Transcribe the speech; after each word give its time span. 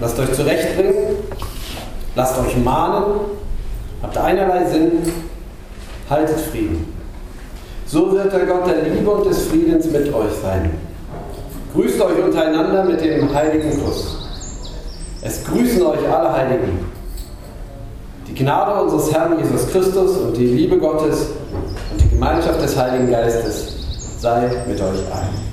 lasst 0.00 0.18
euch 0.18 0.32
zurechtbringen, 0.32 1.16
lasst 2.14 2.38
euch 2.38 2.56
mahnen, 2.56 3.20
habt 4.02 4.16
einerlei 4.16 4.64
Sinn, 4.64 4.92
haltet 6.08 6.40
Frieden. 6.40 6.92
So 7.86 8.12
wird 8.12 8.32
der 8.32 8.46
Gott 8.46 8.66
der 8.66 8.82
Liebe 8.82 9.10
und 9.10 9.26
des 9.26 9.46
Friedens 9.46 9.86
mit 9.86 10.12
euch 10.14 10.32
sein. 10.42 10.70
Grüßt 11.74 12.00
euch 12.00 12.24
untereinander 12.24 12.84
mit 12.84 13.00
dem 13.00 13.32
heiligen 13.32 13.70
Kuss. 13.84 14.16
Es 15.22 15.44
grüßen 15.44 15.82
euch 15.82 16.08
alle 16.08 16.32
Heiligen. 16.32 16.86
Die 18.26 18.34
Gnade 18.34 18.80
unseres 18.80 19.12
Herrn 19.12 19.38
Jesus 19.38 19.68
Christus 19.70 20.16
und 20.16 20.36
die 20.36 20.46
Liebe 20.46 20.78
Gottes 20.78 21.26
und 21.92 22.00
die 22.00 22.08
Gemeinschaft 22.08 22.62
des 22.62 22.76
Heiligen 22.76 23.10
Geistes 23.10 23.74
sei 24.20 24.50
mit 24.66 24.80
euch 24.80 25.12
allen. 25.12 25.49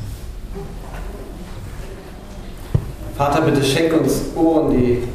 Vater, 3.17 3.41
bitte 3.41 3.63
schenk 3.63 3.93
uns 3.93 4.21
Ohren, 4.35 4.69
die, 4.69 5.07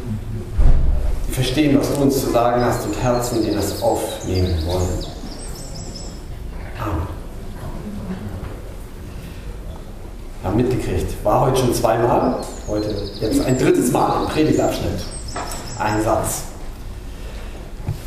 verstehen, 1.30 1.78
was 1.78 1.94
du 1.94 2.02
uns 2.02 2.20
zu 2.20 2.30
sagen 2.30 2.64
hast 2.64 2.84
und 2.84 3.00
Herzen, 3.00 3.44
die 3.44 3.54
das 3.54 3.80
aufnehmen 3.80 4.58
wollen. 4.66 5.06
Amen. 6.80 7.06
Wir 10.40 10.50
haben 10.50 10.56
mitgekriegt, 10.56 11.24
war 11.24 11.42
heute 11.42 11.60
schon 11.60 11.72
zweimal, 11.72 12.38
heute 12.66 12.92
jetzt 13.20 13.46
ein 13.46 13.56
drittes 13.56 13.92
Mal 13.92 14.24
im 14.24 14.28
Predigtabschnitt. 14.28 15.06
Ein 15.78 16.02
Satz. 16.02 16.42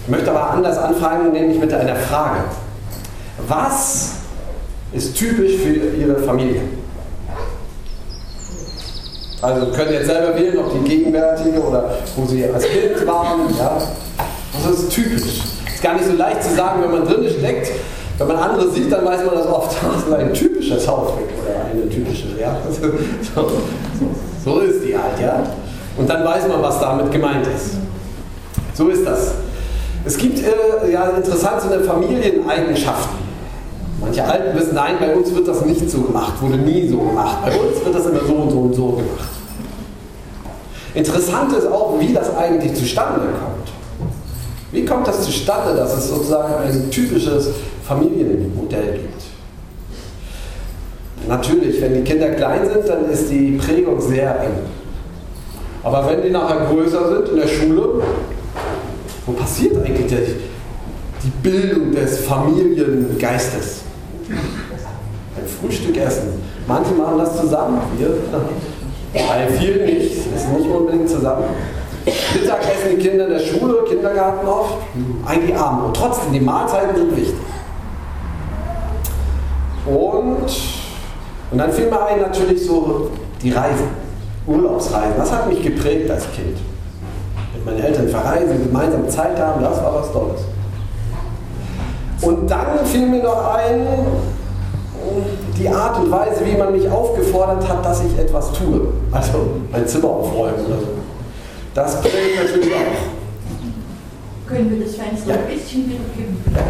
Ich 0.03 0.11
möchte 0.11 0.29
aber 0.29 0.51
anders 0.51 0.77
anfangen, 0.77 1.31
nämlich 1.31 1.57
mit 1.57 1.73
einer 1.73 1.95
Frage. 1.95 2.43
Was 3.47 4.15
ist 4.91 5.15
typisch 5.15 5.55
für 5.55 5.71
Ihre 5.71 6.17
Familie? 6.17 6.61
Also 9.45 9.67
können 9.67 9.93
jetzt 9.93 10.07
selber 10.07 10.35
wählen, 10.35 10.57
ob 10.57 10.73
die 10.73 10.89
gegenwärtige 10.89 11.61
oder 11.61 11.91
wo 12.15 12.25
Sie 12.25 12.43
als 12.45 12.65
Kind 12.65 13.05
waren. 13.05 13.41
Ja? 13.55 13.77
Das 14.63 14.79
ist 14.79 14.89
typisch. 14.89 15.21
Ist 15.21 15.83
gar 15.83 15.93
nicht 15.93 16.05
so 16.05 16.13
leicht 16.13 16.41
zu 16.41 16.55
sagen, 16.55 16.81
wenn 16.81 16.91
man 16.91 17.05
drin 17.05 17.29
steckt. 17.29 17.71
Wenn 18.17 18.27
man 18.27 18.37
andere 18.37 18.71
sieht, 18.71 18.91
dann 18.91 19.05
weiß 19.05 19.23
man 19.23 19.35
das 19.35 19.45
oft. 19.45 19.75
Das 19.93 20.03
ist 20.03 20.13
ein 20.13 20.33
typisches 20.33 20.87
Hausweg 20.87 21.27
oder 21.43 21.65
eine 21.71 21.87
typische. 21.87 22.25
Ja? 22.39 22.57
So, 23.35 23.41
so, 24.43 24.53
so 24.53 24.59
ist 24.61 24.83
die 24.83 24.97
halt, 24.97 25.19
ja. 25.21 25.43
Und 25.95 26.09
dann 26.09 26.25
weiß 26.25 26.47
man, 26.47 26.63
was 26.63 26.79
damit 26.79 27.11
gemeint 27.11 27.45
ist. 27.45 27.75
So 28.73 28.89
ist 28.89 29.05
das. 29.05 29.31
Es 30.05 30.17
gibt 30.17 30.39
äh, 30.39 30.91
ja 30.91 31.09
interessante 31.09 31.81
Familieneigenschaften. 31.81 33.25
Manche 34.01 34.23
Alten 34.23 34.57
wissen, 34.57 34.75
nein, 34.75 34.95
bei 34.99 35.15
uns 35.15 35.33
wird 35.33 35.47
das 35.47 35.63
nicht 35.65 35.89
so 35.89 36.01
gemacht, 36.01 36.33
wurde 36.41 36.57
nie 36.57 36.87
so 36.87 36.97
gemacht. 36.97 37.37
Bei 37.45 37.51
uns 37.51 37.83
wird 37.83 37.95
das 37.95 38.05
immer 38.07 38.19
so 38.27 38.33
und 38.33 38.51
so 38.51 38.57
und 38.59 38.73
so 38.73 38.87
gemacht. 38.87 39.34
Interessant 40.95 41.51
ist 41.51 41.67
auch, 41.67 41.99
wie 41.99 42.13
das 42.13 42.33
eigentlich 42.35 42.73
zustande 42.73 43.19
kommt. 43.19 43.69
Wie 44.71 44.85
kommt 44.85 45.07
das 45.07 45.21
zustande, 45.23 45.75
dass 45.75 45.97
es 45.97 46.07
sozusagen 46.07 46.53
ein 46.55 46.89
typisches 46.89 47.49
Familienmodell 47.85 48.99
gibt? 48.99 49.23
Natürlich, 51.27 51.81
wenn 51.81 51.95
die 51.95 52.01
Kinder 52.01 52.29
klein 52.29 52.61
sind, 52.65 52.87
dann 52.87 53.09
ist 53.09 53.29
die 53.29 53.57
Prägung 53.57 53.99
sehr 53.99 54.39
eng. 54.41 54.57
Aber 55.83 56.07
wenn 56.09 56.21
die 56.23 56.29
nachher 56.29 56.65
größer 56.65 57.09
sind 57.09 57.29
in 57.29 57.35
der 57.37 57.47
Schule, 57.47 58.01
wo 59.25 59.33
passiert 59.33 59.75
eigentlich 59.85 60.35
die 61.23 61.31
Bildung 61.43 61.91
des 61.91 62.19
Familiengeistes? 62.19 63.81
Ein 64.29 65.47
Frühstück 65.61 65.97
essen. 65.97 66.41
Manche 66.67 66.93
machen 66.93 67.17
das 67.17 67.39
zusammen, 67.39 67.79
wir, 67.97 68.15
bei 69.15 69.47
vielen 69.57 69.85
nicht, 69.85 70.11
ist 70.11 70.49
nicht 70.51 70.69
unbedingt 70.69 71.09
zusammen. 71.09 71.45
Mittag 72.05 72.59
essen 72.61 72.97
die 72.97 73.07
Kinder 73.07 73.25
in 73.25 73.31
der 73.31 73.39
Schule, 73.39 73.83
Kindergarten 73.87 74.47
oft, 74.47 74.77
eigentlich 75.25 75.57
Abend. 75.57 75.85
Und 75.85 75.97
trotzdem, 75.97 76.33
die 76.33 76.39
Mahlzeiten 76.39 76.95
sind 76.95 77.15
wichtig. 77.15 77.35
Und, 79.85 80.45
und 81.51 81.57
dann 81.57 81.71
fiel 81.71 81.89
mir 81.89 82.05
ein 82.05 82.21
natürlich 82.21 82.65
so 82.65 83.09
die 83.41 83.51
Reisen, 83.51 83.87
Urlaubsreisen. 84.45 85.13
Das 85.17 85.31
hat 85.31 85.49
mich 85.49 85.63
geprägt 85.63 86.09
als 86.11 86.25
Kind 86.31 86.57
meine 87.65 87.83
Eltern 87.83 88.07
verreisen, 88.07 88.63
gemeinsam 88.67 89.09
Zeit 89.09 89.39
haben, 89.39 89.61
das 89.61 89.81
war 89.81 89.95
was 89.95 90.11
Tolles. 90.11 90.41
Und 92.21 92.49
dann 92.49 92.85
fiel 92.85 93.07
mir 93.07 93.23
noch 93.23 93.55
ein, 93.55 93.87
die 95.57 95.69
Art 95.69 95.99
und 95.99 96.11
Weise, 96.11 96.45
wie 96.45 96.57
man 96.57 96.71
mich 96.71 96.89
aufgefordert 96.89 97.67
hat, 97.67 97.85
dass 97.85 98.03
ich 98.03 98.17
etwas 98.17 98.51
tue. 98.51 98.93
Also 99.11 99.61
mein 99.71 99.87
Zimmer 99.87 100.09
aufräumen 100.09 100.65
oder 100.65 100.79
so. 100.79 100.87
Das 101.73 102.01
prägt 102.01 102.43
natürlich 102.43 102.73
auch. 102.73 104.47
Können 104.47 104.69
wir 104.71 104.85
das 104.85 104.95
Fenster 104.95 105.31
ja. 105.31 105.35
ein 105.35 105.47
bisschen 105.47 105.87
mitgeben? 105.87 106.37
Ja, 106.53 106.61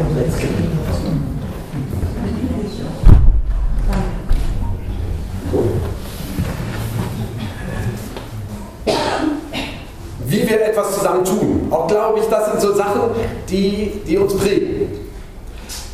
wie 10.27 10.49
wir 10.49 10.65
etwas 10.65 10.95
zusammen 10.95 11.23
tun. 11.23 11.67
Auch 11.71 11.87
glaube 11.87 12.19
ich, 12.19 12.25
das 12.25 12.51
sind 12.51 12.61
so 12.61 12.73
Sachen, 12.73 13.01
die, 13.49 14.01
die 14.07 14.17
uns 14.17 14.35
prägen. 14.35 14.94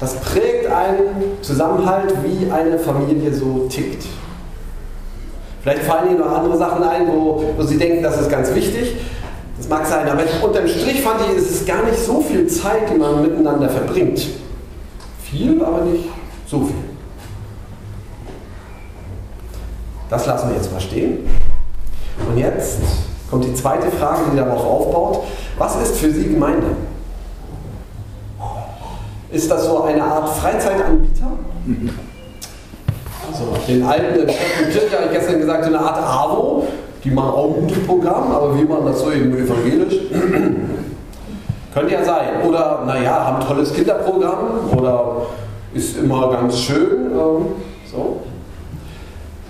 Das 0.02 0.16
prägt 0.16 0.66
einen 0.66 1.44
Zusammenhalt, 1.44 2.12
wie 2.24 2.52
eine 2.52 2.80
Familie 2.80 3.32
so 3.32 3.68
tickt. 3.70 4.04
Vielleicht 5.62 5.84
fallen 5.84 6.10
Ihnen 6.10 6.20
noch 6.20 6.32
andere 6.32 6.58
Sachen 6.58 6.84
ein, 6.84 7.08
wo, 7.08 7.44
wo 7.56 7.62
Sie 7.62 7.78
denken, 7.78 8.02
das 8.02 8.20
ist 8.20 8.30
ganz 8.32 8.54
wichtig. 8.56 8.96
Das 9.58 9.70
mag 9.70 9.86
sein, 9.86 10.10
aber 10.10 10.24
unterm 10.42 10.68
Strich 10.68 11.04
fand 11.04 11.22
ich, 11.22 11.38
ist 11.38 11.52
es 11.52 11.66
gar 11.68 11.84
nicht 11.84 12.00
so 12.00 12.20
viel 12.20 12.48
Zeit, 12.48 12.90
die 12.92 12.98
man 12.98 13.22
miteinander 13.22 13.70
verbringt. 13.70 14.26
Viel, 15.22 15.64
aber 15.64 15.82
nicht 15.82 16.06
so 16.48 16.62
viel. 16.62 16.76
Das 20.10 20.26
lassen 20.26 20.50
wir 20.50 20.56
jetzt 20.56 20.74
mal 20.74 20.82
stehen. 20.82 21.30
Und 22.28 22.40
jetzt 22.40 22.80
kommt 23.30 23.46
die 23.46 23.54
zweite 23.54 23.92
Frage, 23.92 24.22
die 24.34 24.38
darauf 24.38 24.66
aufbaut. 24.66 25.26
Was 25.60 25.80
ist 25.80 25.98
für 25.98 26.12
Sie 26.12 26.24
Gemeinde? 26.24 26.76
Ist 29.32 29.50
das 29.50 29.66
so 29.66 29.84
eine 29.84 30.04
Art 30.04 30.30
Freizeitanbieter? 30.30 31.28
Also 33.32 33.46
den 33.66 33.84
alten 33.84 34.28
Kirche 34.28 34.98
habe 34.98 35.06
ich 35.06 35.12
gestern 35.12 35.40
gesagt, 35.40 35.66
eine 35.66 35.80
Art 35.80 35.98
AWO. 35.98 36.68
Die 37.04 37.12
machen 37.12 37.30
auch 37.30 37.56
ein 37.56 37.62
gutes 37.68 37.86
Programm, 37.86 38.32
aber 38.32 38.60
wie 38.60 38.66
man 38.66 38.86
das 38.86 39.00
so 39.00 39.12
eben 39.12 39.34
evangelisch? 39.34 39.96
Könnte 41.74 41.94
ja 41.94 42.04
sein. 42.04 42.42
Oder, 42.46 42.84
naja, 42.86 43.26
haben 43.26 43.38
ein 43.42 43.48
tolles 43.48 43.74
Kinderprogramm 43.74 44.70
oder 44.78 45.28
ist 45.74 45.98
immer 45.98 46.30
ganz 46.32 46.60
schön. 46.60 47.12
Ähm, 47.12 47.46
so. 47.90 48.22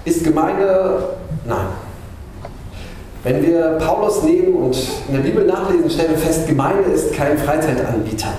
Ist 0.06 0.24
Gemeinde? 0.24 1.03
Nein. 1.46 1.66
Wenn 3.24 3.44
wir 3.46 3.78
Paulus 3.80 4.24
nehmen 4.24 4.53
und 4.56 4.75
in 5.08 5.16
der 5.16 5.22
Bibel 5.22 5.46
nachlesen, 5.46 5.90
stellen 5.90 6.12
wir 6.12 6.18
fest, 6.18 6.48
Gemeinde 6.48 6.90
ist 6.92 7.13
kein 7.13 7.38
Freizeitanbieter. 7.38 8.34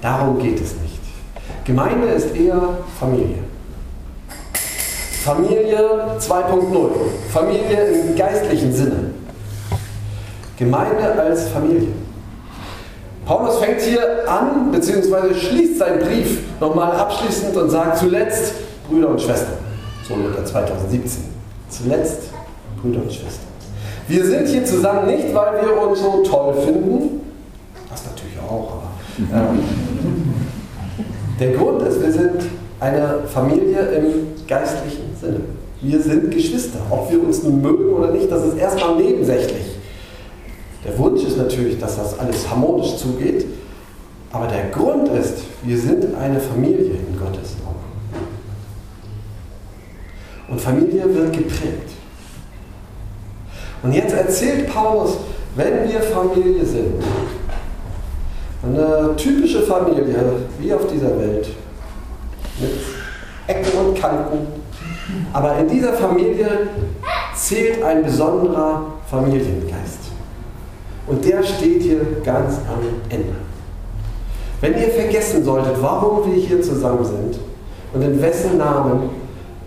Darum 0.00 0.38
geht 0.38 0.60
es 0.60 0.74
nicht. 0.80 0.87
Gemeinde 1.68 2.06
ist 2.06 2.34
eher 2.34 2.78
Familie. 2.98 3.40
Familie 5.22 5.78
2.0. 6.18 6.90
Familie 7.30 7.84
im 7.88 8.16
geistlichen 8.16 8.72
Sinne. 8.72 9.10
Gemeinde 10.56 11.12
als 11.20 11.48
Familie. 11.48 11.88
Paulus 13.26 13.58
fängt 13.58 13.82
hier 13.82 14.26
an, 14.26 14.72
beziehungsweise 14.72 15.34
schließt 15.34 15.78
seinen 15.78 15.98
Brief 15.98 16.40
nochmal 16.58 16.92
abschließend 16.92 17.54
und 17.54 17.68
sagt 17.68 17.98
zuletzt 17.98 18.54
Brüder 18.88 19.10
und 19.10 19.20
Schwestern. 19.20 19.58
So 20.08 20.16
Luther 20.16 20.46
2017. 20.46 21.24
Zuletzt 21.68 22.30
Brüder 22.80 23.02
und 23.02 23.12
Schwestern. 23.12 23.48
Wir 24.08 24.24
sind 24.24 24.48
hier 24.48 24.64
zusammen 24.64 25.06
nicht, 25.06 25.34
weil 25.34 25.60
wir 25.60 25.82
uns 25.86 26.00
so 26.00 26.22
toll 26.22 26.54
finden. 26.64 27.20
Das 27.90 28.06
natürlich 28.06 28.38
auch, 28.38 28.72
aber. 28.72 29.50
Ähm, 29.50 30.37
der 31.38 31.52
Grund 31.52 31.82
ist, 31.82 32.00
wir 32.02 32.12
sind 32.12 32.42
eine 32.80 33.20
Familie 33.26 33.80
im 33.96 34.46
geistlichen 34.46 35.14
Sinne. 35.20 35.40
Wir 35.80 36.00
sind 36.00 36.30
Geschwister. 36.30 36.80
Ob 36.90 37.10
wir 37.10 37.22
uns 37.22 37.42
nun 37.42 37.62
mögen 37.62 37.92
oder 37.92 38.10
nicht, 38.10 38.30
das 38.30 38.44
ist 38.44 38.58
erstmal 38.58 38.96
nebensächlich. 38.96 39.76
Der 40.84 40.98
Wunsch 40.98 41.22
ist 41.22 41.36
natürlich, 41.36 41.78
dass 41.78 41.96
das 41.96 42.18
alles 42.18 42.48
harmonisch 42.48 42.96
zugeht. 42.96 43.46
Aber 44.32 44.46
der 44.46 44.70
Grund 44.70 45.08
ist, 45.08 45.38
wir 45.62 45.78
sind 45.78 46.14
eine 46.14 46.40
Familie 46.40 46.90
in 46.90 47.18
Gottes 47.18 47.56
Augen. 47.66 47.76
Und 50.48 50.60
Familie 50.60 51.04
wird 51.14 51.32
geprägt. 51.32 51.90
Und 53.82 53.92
jetzt 53.92 54.12
erzählt 54.12 54.68
Paulus, 54.68 55.18
wenn 55.54 55.88
wir 55.88 56.00
Familie 56.00 56.64
sind, 56.64 56.94
eine 58.62 59.14
typische 59.16 59.62
Familie, 59.62 60.16
wie 60.58 60.72
auf 60.72 60.86
dieser 60.86 61.18
Welt, 61.18 61.48
mit 62.60 62.70
Ecken 63.46 63.78
und 63.78 64.00
Kanten, 64.00 64.46
aber 65.32 65.56
in 65.58 65.68
dieser 65.68 65.92
Familie 65.92 66.68
zählt 67.34 67.82
ein 67.82 68.02
besonderer 68.02 68.82
Familiengeist. 69.10 70.10
Und 71.06 71.24
der 71.24 71.42
steht 71.42 71.82
hier 71.82 72.00
ganz 72.22 72.56
am 72.68 72.82
Ende. 73.08 73.34
Wenn 74.60 74.74
ihr 74.74 74.90
vergessen 74.90 75.44
solltet, 75.44 75.80
warum 75.80 76.30
wir 76.30 76.42
hier 76.42 76.60
zusammen 76.60 77.04
sind 77.04 77.38
und 77.94 78.02
in 78.02 78.20
wessen 78.20 78.58
Namen, 78.58 79.10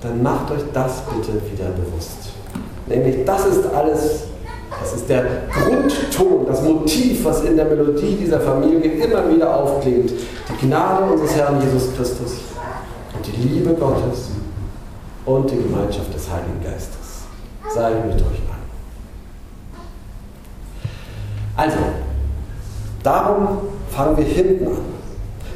dann 0.01 0.21
macht 0.21 0.51
euch 0.51 0.61
das 0.73 1.01
bitte 1.05 1.33
wieder 1.51 1.69
bewusst. 1.71 2.31
Nämlich, 2.88 3.25
das 3.25 3.45
ist 3.45 3.65
alles, 3.73 4.23
das 4.79 4.94
ist 4.94 5.09
der 5.09 5.23
Grundton, 5.51 6.45
das 6.47 6.62
Motiv, 6.62 7.25
was 7.25 7.44
in 7.44 7.57
der 7.57 7.65
Melodie 7.65 8.15
dieser 8.15 8.39
Familie 8.39 8.91
immer 8.91 9.29
wieder 9.29 9.56
aufklingt. 9.56 10.12
Die 10.12 10.65
Gnade 10.65 11.12
unseres 11.12 11.35
Herrn 11.35 11.62
Jesus 11.62 11.94
Christus 11.95 12.31
und 13.15 13.27
die 13.27 13.47
Liebe 13.47 13.73
Gottes 13.73 14.29
und 15.25 15.51
die 15.51 15.57
Gemeinschaft 15.57 16.13
des 16.13 16.29
Heiligen 16.31 16.63
Geistes. 16.63 17.25
Sei 17.73 17.91
mit 17.91 18.15
euch 18.15 18.21
allen. 18.21 18.62
Also, 21.57 21.77
darum 23.03 23.47
fangen 23.89 24.17
wir 24.17 24.25
hinten 24.25 24.67
an. 24.67 24.91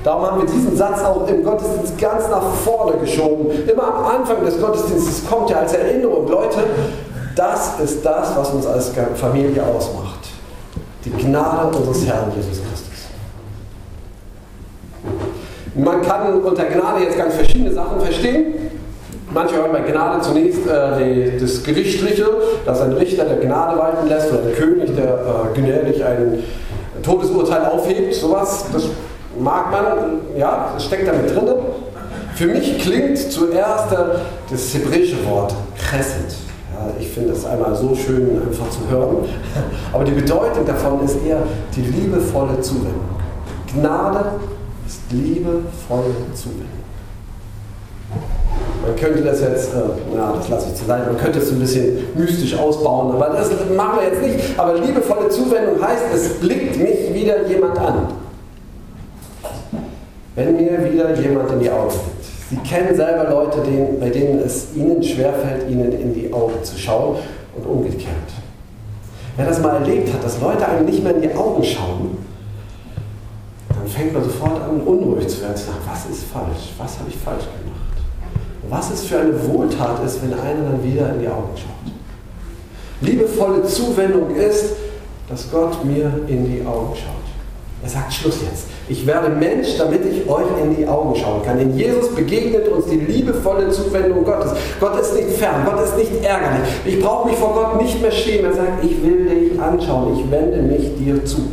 Darum 0.04 0.24
haben 0.24 0.42
wir 0.42 0.46
diesen 0.46 0.78
Satz 0.78 1.04
auch 1.04 1.28
im 1.28 1.44
Gottesdienst 1.44 1.98
ganz 1.98 2.30
nach 2.30 2.54
vorne 2.64 2.98
geschoben. 2.98 3.48
Immer 3.68 3.96
am 3.96 4.06
Anfang 4.06 4.46
des 4.46 4.62
Gottesdienstes 4.62 5.28
kommt 5.28 5.50
ja 5.50 5.58
als 5.58 5.74
Erinnerung, 5.74 6.28
Leute, 6.28 6.60
das 7.36 7.80
ist 7.84 8.06
das, 8.06 8.36
was 8.36 8.50
uns 8.52 8.66
als 8.66 8.92
Familie 9.16 9.64
ausmacht. 9.64 10.20
Die 11.04 11.12
Gnade 11.12 11.78
unseres 11.78 12.06
Herrn 12.06 12.32
Jesus 12.36 12.62
Christus. 12.64 12.86
Man 15.76 16.02
kann 16.02 16.42
unter 16.42 16.66
Gnade 16.66 17.04
jetzt 17.04 17.18
ganz 17.18 17.36
verschiedene 17.36 17.72
Sachen 17.74 18.00
verstehen. 18.00 18.54
Manche 19.32 19.56
hören 19.56 19.72
bei 19.74 19.82
Gnade 19.82 20.22
zunächst 20.22 20.66
äh, 20.66 20.98
die, 20.98 21.38
das 21.38 21.62
Gerichtliche, 21.62 22.26
dass 22.66 22.80
ein 22.80 22.94
Richter 22.94 23.26
der 23.26 23.38
Gnade 23.38 23.78
walten 23.78 24.08
lässt 24.08 24.32
oder 24.32 24.44
ein 24.44 24.54
König, 24.56 24.96
der 24.96 25.16
äh, 25.54 25.60
gnädig 25.60 26.04
ein 26.06 26.42
Todesurteil 27.04 27.66
aufhebt. 27.66 28.14
Sowas, 28.14 28.66
das 28.72 28.84
mag 29.38 29.72
man, 29.72 30.20
ja, 30.38 30.72
das 30.74 30.86
steckt 30.86 31.08
damit 31.08 31.36
drin. 31.36 31.54
Für 32.36 32.48
mich 32.48 32.80
klingt 32.80 33.18
zuerst 33.18 33.92
äh, 33.92 33.98
das 34.50 34.74
hebräische 34.74 35.26
Wort 35.26 35.54
chesed. 35.78 36.45
Ja, 36.86 36.94
ich 37.00 37.08
finde 37.08 37.34
es 37.34 37.46
einmal 37.46 37.76
so 37.76 37.96
schön 37.96 38.42
einfach 38.42 38.70
zu 38.70 38.80
hören. 38.90 39.18
Aber 39.94 40.04
die 40.04 40.12
Bedeutung 40.12 40.66
davon 40.66 41.04
ist 41.04 41.18
eher 41.26 41.44
die 41.76 41.82
liebevolle 41.82 42.60
Zuwendung. 42.62 43.16
Gnade 43.74 44.26
ist 44.86 45.02
liebevolle 45.12 46.14
Zuwendung. 46.34 46.86
Man 48.86 48.96
könnte 48.96 49.24
das 49.24 49.42
jetzt, 49.42 49.74
äh, 49.74 50.16
ja, 50.16 50.34
das 50.38 50.48
lasse 50.48 50.68
ich 50.70 50.76
zu 50.76 50.86
Seite, 50.86 51.08
man 51.12 51.18
könnte 51.18 51.40
es 51.40 51.52
ein 51.52 51.60
bisschen 51.60 51.98
mystisch 52.16 52.56
ausbauen, 52.56 53.16
aber 53.16 53.36
das 53.36 53.50
machen 53.76 54.00
wir 54.00 54.08
jetzt 54.08 54.22
nicht. 54.22 54.60
Aber 54.60 54.76
liebevolle 54.76 55.30
Zuwendung 55.30 55.82
heißt, 55.82 56.04
es 56.14 56.34
blickt 56.36 56.78
mich 56.78 57.14
wieder 57.14 57.48
jemand 57.48 57.80
an. 57.80 58.08
Wenn 60.36 60.56
mir 60.56 60.92
wieder 60.92 61.20
jemand 61.20 61.52
in 61.52 61.60
die 61.62 61.72
Augen 61.72 61.90
blickt. 61.90 62.15
Sie 62.56 62.70
kennen 62.70 62.96
selber 62.96 63.30
Leute, 63.30 63.60
denen, 63.62 64.00
bei 64.00 64.10
denen 64.10 64.40
es 64.40 64.68
ihnen 64.76 65.04
schwerfällt, 65.04 65.70
ihnen 65.70 65.92
in 65.92 66.14
die 66.14 66.32
Augen 66.32 66.64
zu 66.64 66.78
schauen 66.78 67.18
und 67.56 67.66
umgekehrt. 67.66 68.32
Wer 69.36 69.46
das 69.46 69.62
mal 69.62 69.76
erlebt 69.76 70.14
hat, 70.14 70.24
dass 70.24 70.40
Leute 70.40 70.68
einem 70.68 70.86
nicht 70.86 71.04
mehr 71.04 71.16
in 71.16 71.22
die 71.22 71.34
Augen 71.34 71.64
schauen, 71.64 72.18
dann 73.70 73.88
fängt 73.88 74.14
man 74.14 74.24
sofort 74.24 74.62
an, 74.62 74.82
unruhig 74.82 75.28
zu 75.28 75.42
werden. 75.42 75.58
Zu 75.58 75.66
sagen, 75.66 75.80
was 75.86 76.06
ist 76.06 76.24
falsch? 76.32 76.74
Was 76.78 76.98
habe 77.00 77.10
ich 77.10 77.18
falsch 77.18 77.44
gemacht? 77.44 77.86
was 78.70 78.92
es 78.92 79.04
für 79.04 79.20
eine 79.20 79.48
Wohltat 79.48 80.04
ist, 80.06 80.22
wenn 80.22 80.34
einer 80.34 80.72
dann 80.72 80.84
wieder 80.84 81.14
in 81.14 81.20
die 81.20 81.28
Augen 81.28 81.56
schaut. 81.56 81.94
Liebevolle 83.02 83.64
Zuwendung 83.64 84.36
ist, 84.36 84.74
dass 85.30 85.52
Gott 85.52 85.84
mir 85.84 86.22
in 86.28 86.46
die 86.46 86.66
Augen 86.66 86.96
schaut. 86.96 87.16
Er 87.84 87.90
sagt 87.90 88.14
Schluss 88.14 88.42
jetzt. 88.42 88.68
Ich 88.88 89.08
werde 89.08 89.30
Mensch, 89.30 89.78
damit 89.80 90.06
ich 90.06 90.30
euch 90.30 90.46
in 90.62 90.76
die 90.76 90.88
Augen 90.88 91.16
schauen 91.16 91.44
kann. 91.44 91.60
In 91.60 91.76
Jesus 91.76 92.14
begegnet 92.14 92.68
uns 92.68 92.86
die 92.86 92.98
liebevolle 92.98 93.72
Zuwendung 93.72 94.24
Gottes. 94.24 94.52
Gott 94.80 95.00
ist 95.00 95.16
nicht 95.16 95.30
fern, 95.30 95.66
Gott 95.66 95.84
ist 95.84 95.98
nicht 95.98 96.24
ärgerlich. 96.24 96.70
Ich 96.86 97.02
brauche 97.02 97.28
mich 97.28 97.38
vor 97.38 97.54
Gott 97.56 97.82
nicht 97.82 98.00
mehr 98.00 98.12
schämen. 98.12 98.46
Er 98.46 98.54
sagt, 98.54 98.84
ich 98.84 99.02
will 99.02 99.26
dich 99.26 99.60
anschauen, 99.60 100.20
ich 100.20 100.30
wende 100.30 100.62
mich 100.62 100.96
dir 100.98 101.26
zu. 101.26 101.48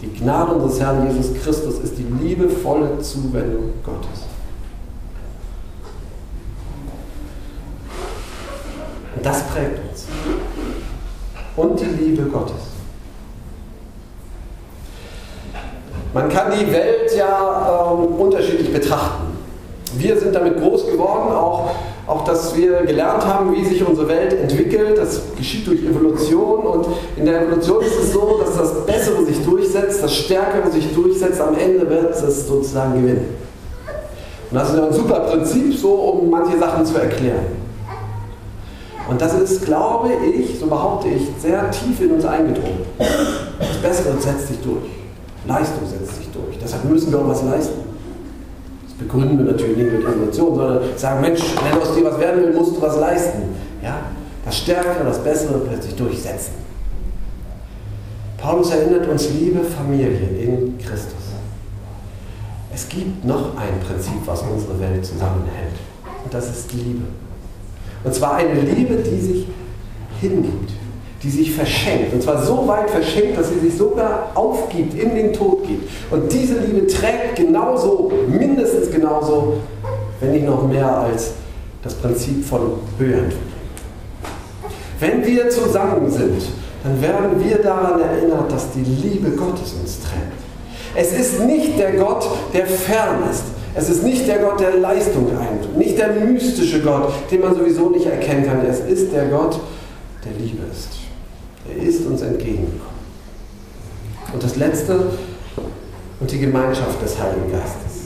Die 0.00 0.12
Gnade 0.20 0.52
unseres 0.52 0.80
Herrn 0.80 1.08
Jesus 1.10 1.34
Christus 1.42 1.78
ist 1.80 1.94
die 1.98 2.06
liebevolle 2.22 3.00
Zuwendung 3.00 3.72
Gottes. 3.84 4.26
Und 9.16 9.26
das 9.26 9.42
prägt 9.48 9.80
uns. 9.90 10.06
Und 11.56 11.80
die 11.80 12.04
Liebe 12.04 12.22
Gottes. 12.24 12.75
Man 16.16 16.30
kann 16.30 16.50
die 16.50 16.72
Welt 16.72 17.14
ja 17.14 17.92
ähm, 17.92 18.18
unterschiedlich 18.18 18.72
betrachten. 18.72 19.36
Wir 19.98 20.18
sind 20.18 20.34
damit 20.34 20.58
groß 20.58 20.86
geworden, 20.86 21.30
auch, 21.30 21.72
auch 22.06 22.24
dass 22.24 22.56
wir 22.56 22.84
gelernt 22.86 23.26
haben, 23.26 23.54
wie 23.54 23.62
sich 23.62 23.86
unsere 23.86 24.08
Welt 24.08 24.32
entwickelt. 24.32 24.96
Das 24.96 25.20
geschieht 25.36 25.66
durch 25.66 25.82
Evolution 25.84 26.60
und 26.60 26.86
in 27.18 27.26
der 27.26 27.42
Evolution 27.42 27.84
ist 27.84 27.98
es 28.02 28.14
so, 28.14 28.40
dass 28.42 28.56
das 28.56 28.86
Bessere 28.86 29.26
sich 29.26 29.44
durchsetzt, 29.44 30.02
das 30.02 30.14
Stärkere 30.14 30.70
sich 30.70 30.94
durchsetzt, 30.94 31.38
am 31.38 31.54
Ende 31.54 31.86
wird 31.86 32.14
es 32.14 32.48
sozusagen 32.48 32.94
gewinnen. 32.94 33.34
Und 34.50 34.56
das 34.56 34.72
ist 34.72 34.80
ein 34.80 34.92
super 34.94 35.20
Prinzip, 35.20 35.76
so 35.76 35.90
um 35.90 36.30
manche 36.30 36.58
Sachen 36.58 36.86
zu 36.86 36.96
erklären. 36.96 37.44
Und 39.06 39.20
das 39.20 39.34
ist, 39.34 39.66
glaube 39.66 40.12
ich, 40.34 40.58
so 40.58 40.66
behaupte 40.66 41.08
ich, 41.08 41.28
sehr 41.42 41.70
tief 41.70 42.00
in 42.00 42.12
uns 42.12 42.24
eingedrungen. 42.24 42.86
Das 42.98 43.76
Bessere 43.82 44.18
setzt 44.18 44.48
sich 44.48 44.60
durch. 44.62 45.05
Leistung 45.46 45.86
setzt 45.86 46.16
sich 46.16 46.28
durch. 46.30 46.58
Deshalb 46.62 46.84
müssen 46.84 47.12
wir 47.12 47.18
auch 47.18 47.28
was 47.28 47.42
leisten. 47.42 47.80
Das 48.84 48.94
begründen 48.94 49.38
wir 49.38 49.52
natürlich 49.52 49.76
nicht 49.76 49.92
mit 49.92 50.04
Emotionen, 50.04 50.56
sondern 50.56 50.82
sagen, 50.96 51.20
Mensch, 51.20 51.40
wenn 51.62 51.80
aus 51.80 51.94
dir 51.94 52.04
was 52.04 52.18
werden 52.18 52.42
will, 52.42 52.52
musst 52.52 52.76
du 52.76 52.82
was 52.82 52.98
leisten. 52.98 53.42
Ja? 53.82 53.98
Das 54.44 54.58
Stärkere, 54.58 55.04
das 55.04 55.18
Bessere 55.22 55.58
plötzlich 55.58 55.94
durchsetzen. 55.94 56.52
Paulus 58.38 58.70
erinnert 58.70 59.08
uns, 59.08 59.28
liebe 59.30 59.64
Familie 59.64 60.08
in 60.08 60.78
Christus. 60.78 61.14
Es 62.72 62.88
gibt 62.88 63.24
noch 63.24 63.56
ein 63.56 63.80
Prinzip, 63.86 64.20
was 64.26 64.42
unsere 64.42 64.78
Welt 64.78 65.04
zusammenhält. 65.04 65.74
Und 66.24 66.34
das 66.34 66.50
ist 66.50 66.72
Liebe. 66.74 67.04
Und 68.04 68.14
zwar 68.14 68.34
eine 68.34 68.60
Liebe, 68.60 68.96
die 68.96 69.20
sich 69.20 69.46
hingibt, 70.20 70.72
die 71.26 71.30
sich 71.30 71.52
verschenkt. 71.52 72.14
Und 72.14 72.22
zwar 72.22 72.40
so 72.40 72.68
weit 72.68 72.88
verschenkt, 72.88 73.36
dass 73.36 73.48
sie 73.48 73.58
sich 73.58 73.76
sogar 73.76 74.30
aufgibt, 74.34 74.94
in 74.94 75.14
den 75.14 75.32
Tod 75.32 75.66
gibt. 75.66 75.88
Und 76.12 76.32
diese 76.32 76.60
Liebe 76.60 76.86
trägt 76.86 77.34
genauso, 77.34 78.12
mindestens 78.28 78.90
genauso, 78.92 79.54
wenn 80.20 80.32
nicht 80.32 80.46
noch 80.46 80.68
mehr 80.68 80.98
als 80.98 81.32
das 81.82 81.94
Prinzip 81.94 82.44
von 82.44 82.60
Höheentwicklung. 82.98 83.40
Wenn 85.00 85.26
wir 85.26 85.50
zusammen 85.50 86.08
sind, 86.10 86.42
dann 86.84 87.02
werden 87.02 87.44
wir 87.44 87.58
daran 87.58 88.00
erinnert, 88.00 88.50
dass 88.52 88.70
die 88.70 88.84
Liebe 88.84 89.30
Gottes 89.30 89.74
uns 89.80 89.98
trägt. 90.00 90.36
Es 90.94 91.12
ist 91.12 91.40
nicht 91.44 91.76
der 91.76 91.94
Gott, 91.94 92.24
der 92.54 92.66
fern 92.66 93.24
ist. 93.28 93.42
Es 93.74 93.90
ist 93.90 94.04
nicht 94.04 94.28
der 94.28 94.38
Gott, 94.38 94.60
der 94.60 94.76
Leistung 94.76 95.28
eint, 95.36 95.76
nicht 95.76 95.98
der 95.98 96.12
mystische 96.12 96.80
Gott, 96.80 97.12
den 97.30 97.40
man 97.40 97.54
sowieso 97.54 97.90
nicht 97.90 98.06
erkennen 98.06 98.46
kann. 98.46 98.64
Es 98.64 98.80
ist 98.80 99.12
der 99.12 99.26
Gott, 99.26 99.60
der 100.24 100.32
Liebe 100.40 100.62
ist. 100.72 100.95
Er 101.70 101.82
ist 101.82 102.06
uns 102.06 102.22
entgegengekommen. 102.22 102.96
Und 104.32 104.42
das 104.42 104.56
Letzte, 104.56 105.06
und 106.20 106.30
die 106.30 106.40
Gemeinschaft 106.40 107.02
des 107.02 107.20
Heiligen 107.20 107.50
Geistes. 107.52 107.96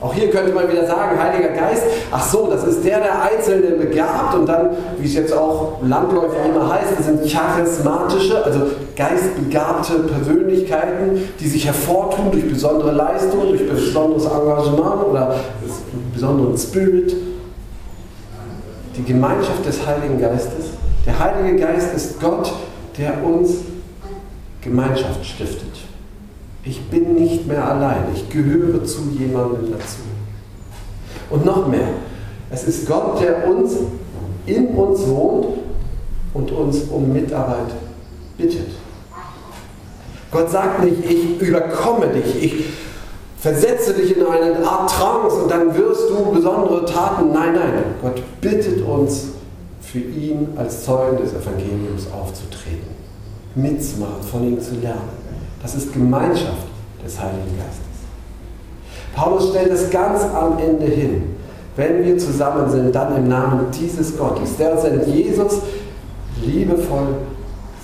Auch 0.00 0.14
hier 0.14 0.30
könnte 0.30 0.52
man 0.52 0.70
wieder 0.70 0.86
sagen, 0.86 1.22
Heiliger 1.22 1.50
Geist, 1.50 1.82
ach 2.10 2.24
so, 2.24 2.48
das 2.50 2.64
ist 2.64 2.82
der, 2.84 3.00
der 3.00 3.22
Einzelne 3.22 3.72
begabt 3.72 4.34
und 4.34 4.46
dann, 4.46 4.70
wie 4.98 5.06
es 5.06 5.12
jetzt 5.12 5.32
auch 5.32 5.78
landläufig 5.82 6.38
immer 6.48 6.72
heißt, 6.72 6.92
das 6.96 7.06
sind 7.06 7.30
charismatische, 7.30 8.42
also 8.42 8.60
geistbegabte 8.96 10.04
Persönlichkeiten, 10.04 11.20
die 11.38 11.48
sich 11.48 11.66
hervortun 11.66 12.30
durch 12.32 12.48
besondere 12.48 12.92
Leistungen, 12.92 13.48
durch 13.48 13.68
besonderes 13.68 14.24
Engagement 14.24 15.04
oder 15.10 15.34
besonderen 16.14 16.56
Spirit. 16.56 17.14
Die 18.96 19.04
Gemeinschaft 19.04 19.66
des 19.66 19.86
Heiligen 19.86 20.18
Geistes. 20.18 20.70
Der 21.06 21.18
Heilige 21.18 21.58
Geist 21.58 21.94
ist 21.94 22.20
Gott, 22.20 22.50
der 22.98 23.22
uns 23.24 23.56
Gemeinschaft 24.60 25.24
stiftet. 25.24 25.68
Ich 26.64 26.82
bin 26.90 27.14
nicht 27.14 27.46
mehr 27.46 27.66
allein, 27.66 28.04
ich 28.14 28.28
gehöre 28.28 28.84
zu 28.84 29.02
jemandem 29.18 29.72
dazu. 29.72 30.00
Und 31.30 31.46
noch 31.46 31.66
mehr, 31.66 31.88
es 32.50 32.64
ist 32.64 32.86
Gott, 32.86 33.20
der 33.20 33.48
uns 33.48 33.76
in 34.46 34.68
uns 34.68 35.06
wohnt 35.06 35.46
und 36.34 36.52
uns 36.52 36.82
um 36.90 37.12
Mitarbeit 37.12 37.72
bittet. 38.36 38.68
Gott 40.30 40.50
sagt 40.50 40.84
nicht, 40.84 41.04
ich 41.08 41.40
überkomme 41.40 42.08
dich, 42.08 42.42
ich 42.42 42.64
versetze 43.38 43.94
dich 43.94 44.16
in 44.16 44.24
eine 44.24 44.64
Art 44.66 44.90
Trance 44.90 45.36
und 45.36 45.50
dann 45.50 45.74
wirst 45.76 46.10
du 46.10 46.30
besondere 46.32 46.84
Taten. 46.84 47.32
Nein, 47.32 47.54
nein, 47.54 47.84
Gott 48.02 48.22
bittet 48.40 48.84
uns, 48.84 49.28
für 49.90 49.98
ihn 49.98 50.48
als 50.56 50.84
Zeugen 50.84 51.16
des 51.18 51.32
Evangeliums 51.32 52.06
aufzutreten. 52.12 53.00
mitzumachen, 53.56 54.22
von 54.22 54.44
ihm 54.46 54.60
zu 54.60 54.76
lernen. 54.76 55.10
Das 55.60 55.74
ist 55.74 55.92
Gemeinschaft 55.92 56.68
des 57.04 57.18
Heiligen 57.18 57.56
Geistes. 57.58 57.90
Paulus 59.12 59.50
stellt 59.50 59.72
es 59.72 59.90
ganz 59.90 60.22
am 60.22 60.56
Ende 60.58 60.86
hin. 60.86 61.34
Wenn 61.74 62.04
wir 62.04 62.16
zusammen 62.16 62.70
sind, 62.70 62.94
dann 62.94 63.16
im 63.16 63.28
Namen 63.28 63.66
dieses 63.72 64.16
Gottes, 64.16 64.56
der 64.56 64.76
uns 64.76 64.84
in 64.84 65.12
Jesus 65.12 65.54
liebevoll 66.44 67.16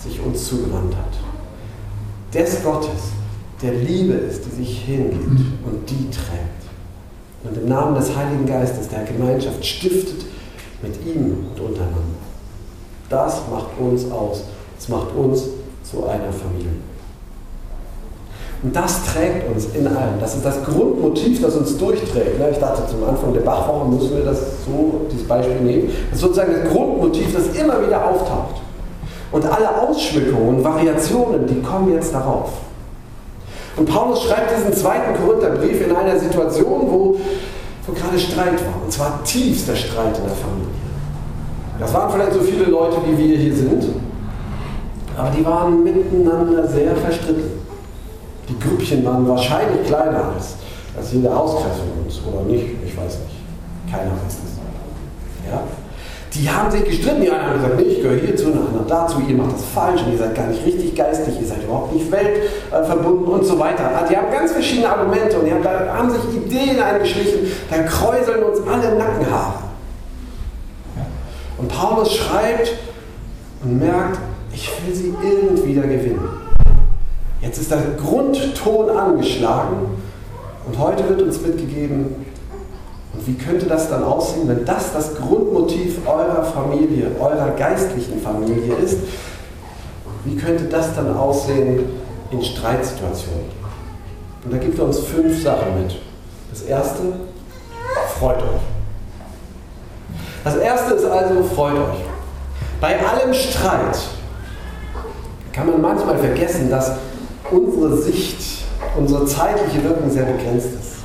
sich 0.00 0.20
uns 0.24 0.46
zugewandt 0.46 0.94
hat. 0.94 2.32
Des 2.32 2.62
Gottes, 2.62 3.10
der 3.60 3.72
Liebe 3.72 4.12
ist, 4.12 4.44
die 4.46 4.62
sich 4.62 4.84
hingibt 4.84 5.40
und 5.64 5.90
die 5.90 6.10
trägt. 6.10 6.62
Und 7.42 7.56
im 7.56 7.68
Namen 7.68 7.96
des 7.96 8.14
Heiligen 8.16 8.46
Geistes, 8.46 8.88
der 8.88 9.02
Gemeinschaft 9.04 9.64
stiftet 9.64 10.25
mit 10.82 10.94
ihm 11.06 11.46
und 11.54 11.60
untereinander. 11.60 12.00
Das 13.08 13.42
macht 13.50 13.78
uns 13.78 14.10
aus. 14.10 14.44
Das 14.76 14.88
macht 14.88 15.14
uns 15.14 15.44
zu 15.82 16.04
einer 16.04 16.32
Familie. 16.32 16.72
Und 18.62 18.74
das 18.74 19.04
trägt 19.04 19.48
uns 19.48 19.66
in 19.74 19.86
allem. 19.86 20.18
Das 20.18 20.34
ist 20.34 20.44
das 20.44 20.64
Grundmotiv, 20.64 21.42
das 21.42 21.56
uns 21.56 21.76
durchträgt. 21.76 22.40
Ich 22.50 22.58
dachte, 22.58 22.82
zum 22.88 23.08
Anfang 23.08 23.32
der 23.32 23.42
Bachwoche 23.42 23.88
müssen 23.88 24.16
wir 24.16 24.24
das 24.24 24.40
so, 24.64 25.02
dieses 25.12 25.28
Beispiel 25.28 25.60
nehmen. 25.60 25.90
Das 26.10 26.18
ist 26.18 26.22
sozusagen 26.22 26.52
das 26.52 26.72
Grundmotiv, 26.72 27.34
das 27.34 27.54
immer 27.56 27.86
wieder 27.86 28.04
auftaucht. 28.04 28.62
Und 29.32 29.44
alle 29.44 29.82
Ausschmückungen 29.82 30.64
Variationen, 30.64 31.46
die 31.46 31.60
kommen 31.60 31.92
jetzt 31.92 32.14
darauf. 32.14 32.50
Und 33.76 33.86
Paulus 33.88 34.22
schreibt 34.22 34.56
diesen 34.56 34.72
zweiten 34.72 35.22
Korintherbrief 35.22 35.86
in 35.86 35.94
einer 35.94 36.18
Situation, 36.18 36.90
wo, 36.90 37.16
wo 37.86 37.92
gerade 37.92 38.18
Streit 38.18 38.64
war. 38.66 38.82
Und 38.84 38.92
zwar 38.92 39.22
tiefster 39.24 39.76
Streit 39.76 40.18
in 40.18 40.24
der 40.24 40.34
Familie. 40.34 40.68
Das 41.78 41.92
waren 41.92 42.10
vielleicht 42.10 42.32
so 42.32 42.40
viele 42.40 42.64
Leute, 42.64 42.96
wie 43.06 43.18
wir 43.18 43.36
hier 43.36 43.54
sind, 43.54 43.84
aber 45.16 45.30
die 45.30 45.44
waren 45.44 45.82
miteinander 45.82 46.66
sehr 46.66 46.96
verstritten. 46.96 47.64
Die 48.48 48.58
Grüppchen 48.58 49.04
waren 49.04 49.28
wahrscheinlich 49.28 49.86
kleiner 49.86 50.32
als, 50.34 50.54
als 50.96 51.12
jeder 51.12 51.34
Hauskreis 51.34 51.78
von 51.78 52.04
uns, 52.04 52.20
oder 52.26 52.42
nicht? 52.44 52.64
Ich 52.84 52.96
weiß 52.96 53.18
nicht. 53.20 53.90
Keiner 53.90 54.12
weiß 54.12 54.36
das. 54.42 55.50
Ja? 55.50 55.62
Die 56.34 56.50
haben 56.50 56.70
sich 56.70 56.84
gestritten, 56.84 57.22
die 57.22 57.30
einen 57.30 57.46
haben 57.46 57.54
gesagt, 57.54 57.76
nee, 57.76 57.84
ich 57.84 58.02
gehöre 58.02 58.20
hierzu, 58.20 58.50
der 58.50 58.60
andere 58.60 58.84
dazu, 58.86 59.22
ihr 59.26 59.36
macht 59.36 59.54
das 59.54 59.64
falsch 59.64 60.02
und 60.02 60.12
ihr 60.12 60.18
seid 60.18 60.34
gar 60.34 60.48
nicht 60.48 60.66
richtig 60.66 60.94
geistig, 60.94 61.34
ihr 61.40 61.46
seid 61.46 61.62
überhaupt 61.62 61.94
nicht 61.94 62.10
weltverbunden 62.10 63.26
und 63.26 63.44
so 63.44 63.58
weiter. 63.58 63.88
Also 63.96 64.10
die 64.10 64.16
haben 64.16 64.30
ganz 64.30 64.52
verschiedene 64.52 64.88
Argumente 64.88 65.38
und 65.38 65.46
die 65.46 65.52
haben, 65.52 65.62
da 65.62 65.94
haben 65.94 66.10
sich 66.10 66.20
Ideen 66.36 66.82
eingeschlichen, 66.82 67.46
da 67.70 67.82
kräuseln 67.84 68.42
uns 68.42 68.58
alle 68.68 68.98
Nackenhaare. 68.98 69.54
Und 71.58 71.68
Paulus 71.68 72.14
schreibt 72.14 72.74
und 73.64 73.78
merkt, 73.78 74.18
ich 74.52 74.70
will 74.84 74.94
sie 74.94 75.14
irgendwie 75.22 75.74
da 75.74 75.82
gewinnen. 75.82 76.28
Jetzt 77.40 77.58
ist 77.58 77.70
der 77.70 77.78
Grundton 77.96 78.90
angeschlagen 78.90 79.76
und 80.66 80.78
heute 80.78 81.08
wird 81.08 81.22
uns 81.22 81.40
mitgegeben, 81.40 82.25
wie 83.26 83.34
könnte 83.34 83.66
das 83.66 83.90
dann 83.90 84.04
aussehen, 84.04 84.46
wenn 84.46 84.64
das 84.64 84.92
das 84.92 85.16
Grundmotiv 85.16 85.98
eurer 86.06 86.44
Familie, 86.44 87.10
eurer 87.18 87.50
geistlichen 87.50 88.20
Familie 88.22 88.74
ist? 88.76 88.98
Wie 90.24 90.36
könnte 90.36 90.64
das 90.64 90.94
dann 90.94 91.16
aussehen 91.16 91.86
in 92.30 92.42
Streitsituationen? 92.42 93.50
Und 94.44 94.52
da 94.52 94.58
gibt 94.58 94.78
er 94.78 94.84
uns 94.84 95.00
fünf 95.00 95.42
Sachen 95.42 95.82
mit. 95.82 95.96
Das 96.52 96.62
erste, 96.62 97.02
freut 98.18 98.38
euch. 98.38 98.60
Das 100.44 100.56
erste 100.56 100.94
ist 100.94 101.04
also, 101.04 101.42
freut 101.42 101.74
euch. 101.74 102.04
Bei 102.80 102.96
allem 103.04 103.34
Streit 103.34 103.98
kann 105.52 105.66
man 105.66 105.80
manchmal 105.80 106.18
vergessen, 106.18 106.70
dass 106.70 106.92
unsere 107.50 107.96
Sicht, 107.96 108.62
unsere 108.96 109.26
zeitliche 109.26 109.82
Wirkung 109.82 110.08
sehr 110.10 110.26
begrenzt 110.26 110.68
ist. 110.78 110.95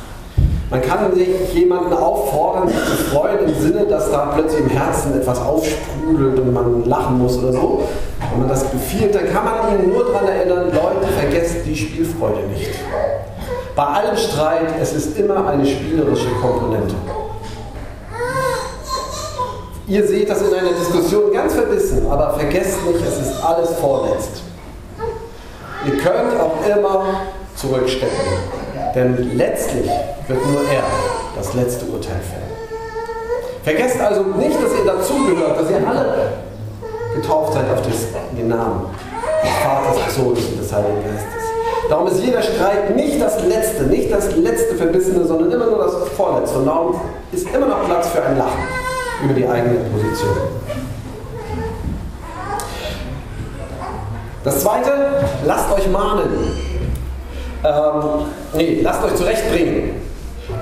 Man 0.71 0.81
kann 0.81 1.13
sich 1.13 1.27
jemanden 1.53 1.91
auffordern, 1.91 2.69
sich 2.69 2.77
zu 2.77 3.13
freuen 3.13 3.39
im 3.45 3.53
Sinne, 3.53 3.85
dass 3.87 4.09
da 4.09 4.31
plötzlich 4.33 4.61
im 4.61 4.69
Herzen 4.69 5.19
etwas 5.19 5.41
aufsprudelt 5.41 6.39
und 6.39 6.53
man 6.53 6.85
lachen 6.85 7.17
muss 7.19 7.37
oder 7.39 7.51
so. 7.51 7.83
Wenn 8.31 8.39
man 8.39 8.47
das 8.47 8.63
befiehlt, 8.63 9.13
dann 9.13 9.25
kann 9.33 9.43
man 9.43 9.83
ihn 9.83 9.91
nur 9.91 10.05
daran 10.05 10.29
erinnern, 10.29 10.67
Leute, 10.67 11.11
vergesst 11.19 11.57
die 11.65 11.75
Spielfreude 11.75 12.47
nicht. 12.47 12.71
Bei 13.75 13.83
allem 13.83 14.15
Streit, 14.15 14.67
es 14.81 14.93
ist 14.93 15.19
immer 15.19 15.45
eine 15.45 15.65
spielerische 15.65 16.29
Komponente. 16.41 16.95
Ihr 19.87 20.07
seht 20.07 20.29
das 20.29 20.41
in 20.41 20.53
einer 20.53 20.69
Diskussion 20.71 21.33
ganz 21.33 21.53
verbissen, 21.53 22.09
aber 22.09 22.35
vergesst 22.35 22.77
nicht, 22.87 23.05
es 23.05 23.27
ist 23.27 23.43
alles 23.43 23.71
vorletzt. 23.71 24.41
Ihr 25.85 25.97
könnt 25.97 26.39
auch 26.39 26.65
immer 26.65 27.03
zurückstecken. 27.57 28.15
Denn 28.95 29.37
letztlich 29.37 29.89
wird 30.31 30.45
nur 30.47 30.61
er 30.61 30.83
das 31.35 31.53
letzte 31.53 31.85
Urteil 31.85 32.19
fällen. 32.21 32.51
Vergesst 33.63 33.99
also 33.99 34.23
nicht, 34.23 34.55
dass 34.55 34.71
ihr 34.73 34.85
dazugehört, 34.85 35.59
dass 35.59 35.69
ihr 35.69 35.87
alle 35.87 36.33
getauft 37.15 37.53
seid 37.53 37.69
auf 37.71 37.81
den 37.81 38.47
Namen 38.47 38.87
des 39.43 39.51
Vaters, 39.63 40.05
des 40.05 40.15
Sohnes 40.15 40.45
und 40.45 40.59
des 40.59 40.73
Heiligen 40.73 41.03
Geistes. 41.03 41.43
Darum 41.89 42.07
ist 42.07 42.23
jeder 42.23 42.41
Streit 42.41 42.95
nicht 42.95 43.21
das 43.21 43.43
letzte, 43.43 43.83
nicht 43.83 44.11
das 44.11 44.35
letzte 44.37 44.75
Verbissene, 44.75 45.25
sondern 45.25 45.51
immer 45.51 45.65
nur 45.65 45.79
das 45.79 45.93
vorletzte. 46.15 46.59
Und 46.59 46.65
darum 46.65 47.01
ist 47.31 47.47
immer 47.53 47.67
noch 47.67 47.85
Platz 47.85 48.07
für 48.07 48.23
ein 48.23 48.37
Lachen 48.37 48.63
über 49.23 49.33
die 49.33 49.47
eigene 49.47 49.79
Position. 49.89 50.37
Das 54.43 54.61
zweite, 54.61 54.91
lasst 55.45 55.71
euch 55.73 55.87
mahnen. 55.89 56.29
Ähm, 57.63 58.25
nee, 58.53 58.79
lasst 58.81 59.03
euch 59.03 59.15
zurechtbringen. 59.15 59.90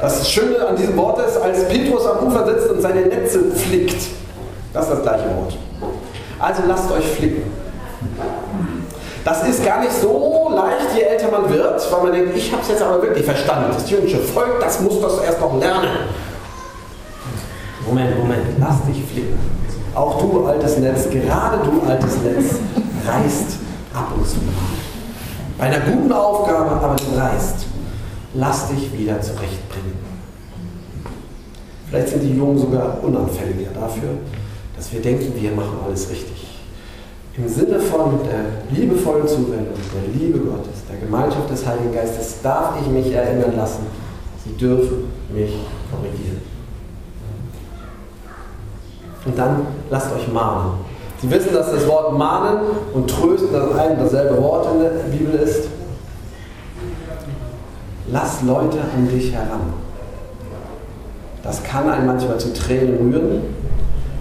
Das 0.01 0.29
Schöne 0.29 0.65
an 0.65 0.75
diesem 0.75 0.95
Wort 0.95 1.19
ist, 1.19 1.37
als 1.37 1.67
Petrus 1.67 2.05
am 2.05 2.27
Ufer 2.27 2.45
sitzt 2.45 2.69
und 2.69 2.81
seine 2.81 3.01
Netze 3.01 3.51
flickt. 3.51 4.01
Das 4.73 4.85
ist 4.85 4.93
das 4.93 5.01
gleiche 5.01 5.25
Wort. 5.25 5.57
Also 6.39 6.61
lasst 6.67 6.89
euch 6.91 7.05
flicken. 7.05 7.51
Das 9.25 9.47
ist 9.47 9.65
gar 9.65 9.81
nicht 9.81 9.91
so 9.91 10.49
leicht, 10.55 10.95
je 10.95 11.01
älter 11.01 11.29
man 11.29 11.49
wird, 11.49 11.91
weil 11.91 12.03
man 12.03 12.11
denkt, 12.13 12.37
ich 12.37 12.51
habe 12.51 12.61
es 12.61 12.69
jetzt 12.69 12.81
aber 12.81 13.01
wirklich 13.01 13.25
verstanden. 13.25 13.71
Das 13.73 13.89
jüngste 13.89 14.19
Volk, 14.19 14.59
das 14.61 14.79
muss 14.79 15.01
das 15.01 15.19
erst 15.19 15.41
noch 15.41 15.59
lernen. 15.59 15.89
Moment, 17.85 18.17
Moment, 18.17 18.43
lass 18.59 18.85
dich 18.85 19.03
flicken. 19.11 19.37
Auch 19.93 20.19
du, 20.19 20.45
altes 20.45 20.77
Netz, 20.77 21.09
gerade 21.09 21.57
du, 21.63 21.89
altes 21.89 22.17
Netz, 22.21 22.55
reißt 23.07 23.57
ab 23.93 24.07
und 24.15 24.27
zu 24.27 24.37
mal. 24.37 24.53
Bei 25.57 25.65
einer 25.65 25.79
guten 25.79 26.11
Aufgabe, 26.11 26.71
aber 26.71 26.95
du 26.95 27.19
reißt. 27.19 27.68
Lass 28.33 28.69
dich 28.69 28.97
wieder 28.97 29.19
zurechtbringen. 29.21 29.97
Vielleicht 31.89 32.09
sind 32.09 32.21
die 32.21 32.37
Jungen 32.37 32.57
sogar 32.57 33.03
unanfälliger 33.03 33.71
dafür, 33.73 34.09
dass 34.75 34.93
wir 34.93 35.01
denken, 35.01 35.33
wir 35.35 35.51
machen 35.51 35.79
alles 35.85 36.09
richtig. 36.09 36.47
Im 37.35 37.47
Sinne 37.47 37.79
von 37.79 38.19
der 38.23 38.77
liebevollen 38.77 39.27
Zuwendung, 39.27 39.73
der 39.93 40.19
Liebe 40.19 40.39
Gottes, 40.39 40.83
der 40.89 40.99
Gemeinschaft 40.99 41.49
des 41.49 41.65
Heiligen 41.65 41.93
Geistes 41.93 42.41
darf 42.43 42.73
ich 42.81 42.87
mich 42.87 43.11
erinnern 43.11 43.55
lassen, 43.55 43.87
Sie 44.43 44.51
dürfen 44.53 45.11
mich 45.33 45.53
korrigieren. 45.91 46.41
Und 49.25 49.37
dann 49.37 49.67
lasst 49.89 50.13
euch 50.13 50.31
mahnen. 50.31 50.79
Sie 51.21 51.29
wissen, 51.29 51.53
dass 51.53 51.71
das 51.71 51.87
Wort 51.87 52.17
mahnen 52.17 52.61
und 52.93 53.09
trösten 53.09 53.51
das 53.51 53.75
ein 53.75 53.91
und 53.91 53.99
dasselbe 53.99 54.41
Wort 54.41 54.67
in 54.73 54.81
der 54.81 54.89
Bibel 55.17 55.35
ist. 55.35 55.67
Lass 58.11 58.41
Leute 58.41 58.79
an 58.79 59.07
dich 59.07 59.31
heran. 59.31 59.73
Das 61.43 61.63
kann 61.63 61.89
einen 61.89 62.07
manchmal 62.07 62.39
zu 62.39 62.53
Tränen 62.53 62.97
rühren 62.97 63.41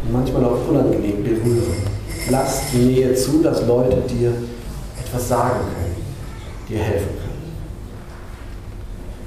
und 0.05 0.13
manchmal 0.13 0.45
auch 0.45 0.69
unangenehm 0.69 1.23
berühren. 1.25 1.83
Lass 2.31 2.71
die 2.73 2.79
Nähe 2.79 3.15
zu, 3.15 3.43
dass 3.43 3.67
Leute 3.67 3.97
dir 4.09 4.33
etwas 4.99 5.29
sagen 5.29 5.61
können, 5.61 5.97
dir 6.69 6.79
helfen 6.79 7.09
können. 7.09 7.29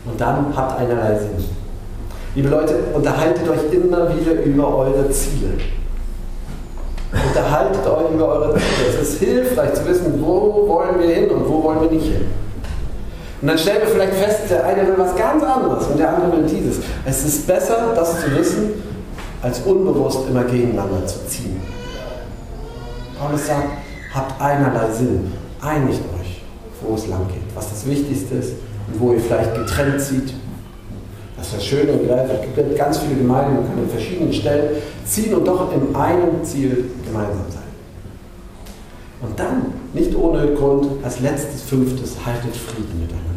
Und 0.05 0.21
dann 0.21 0.55
habt 0.55 0.79
einerlei 0.79 1.17
Sinn. 1.17 1.45
Liebe 2.35 2.49
Leute, 2.49 2.75
unterhaltet 2.93 3.49
euch 3.49 3.73
immer 3.73 4.15
wieder 4.15 4.43
über 4.43 4.77
eure 4.77 5.09
Ziele. 5.09 5.53
Unterhaltet 7.11 7.85
euch 7.85 8.13
über 8.13 8.27
eure 8.27 8.53
Ziele. 8.53 8.87
Es 8.89 9.09
ist 9.09 9.19
hilfreich 9.19 9.73
zu 9.73 9.85
wissen, 9.87 10.21
wo 10.21 10.67
wollen 10.67 10.99
wir 10.99 11.13
hin 11.13 11.29
und 11.29 11.47
wo 11.49 11.63
wollen 11.63 11.81
wir 11.81 11.91
nicht 11.91 12.05
hin. 12.05 12.27
Und 13.41 13.47
dann 13.47 13.57
stellen 13.57 13.81
wir 13.81 13.87
vielleicht 13.87 14.13
fest, 14.13 14.39
der 14.49 14.65
eine 14.65 14.85
will 14.87 14.95
was 14.97 15.15
ganz 15.15 15.43
anderes 15.43 15.87
und 15.87 15.97
der 15.97 16.15
andere 16.15 16.37
will 16.37 16.47
dieses. 16.47 16.77
Es 17.05 17.25
ist 17.25 17.47
besser, 17.47 17.93
das 17.95 18.21
zu 18.21 18.37
wissen, 18.37 18.83
als 19.41 19.59
unbewusst 19.61 20.27
immer 20.29 20.43
gegeneinander 20.43 21.05
zu 21.07 21.25
ziehen. 21.27 21.59
Paulus 23.19 23.47
sagt, 23.47 23.67
habt 24.13 24.39
einerlei 24.39 24.91
Sinn, 24.91 25.31
einigt 25.61 26.01
euch, 26.19 26.43
wo 26.81 26.95
es 26.95 27.07
lang 27.07 27.27
geht, 27.27 27.55
was 27.55 27.69
das 27.69 27.87
Wichtigste 27.87 28.35
ist 28.35 28.53
und 28.87 28.99
wo 28.99 29.13
ihr 29.13 29.19
vielleicht 29.19 29.55
getrennt 29.55 29.99
zieht 30.01 30.33
das 31.41 31.47
ist 31.47 31.55
das 31.57 31.65
Schöne 31.65 31.93
und 31.93 32.07
Es 32.07 32.55
gibt 32.55 32.77
ganz 32.77 32.99
viele 32.99 33.15
Gemeinden, 33.15 33.55
man 33.55 33.65
kann 33.67 33.79
an 33.79 33.89
verschiedenen 33.89 34.31
Stellen 34.31 34.75
ziehen 35.03 35.33
und 35.33 35.43
doch 35.47 35.73
in 35.73 35.95
einem 35.95 36.43
Ziel 36.43 36.91
gemeinsam 37.03 37.45
sein. 37.49 37.60
Und 39.21 39.39
dann 39.39 39.73
nicht 39.93 40.15
ohne 40.15 40.53
Grund 40.55 41.03
als 41.03 41.19
letztes, 41.19 41.61
fünftes, 41.63 42.15
haltet 42.25 42.55
Frieden 42.55 42.99
miteinander. 42.99 43.31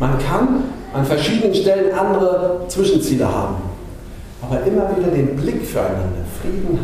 Man 0.00 0.18
kann 0.18 0.64
an 0.92 1.04
verschiedenen 1.04 1.54
Stellen 1.54 1.94
andere 1.94 2.62
Zwischenziele 2.68 3.26
haben, 3.26 3.56
aber 4.42 4.64
immer 4.64 4.96
wieder 4.96 5.08
den 5.08 5.36
Blick 5.36 5.64
füreinander, 5.64 6.24
Frieden 6.40 6.78